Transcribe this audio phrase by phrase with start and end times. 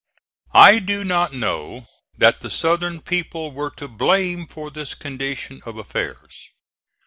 [0.55, 1.85] I do not know
[2.17, 6.49] that the Southern people were to blame for this condition of affairs.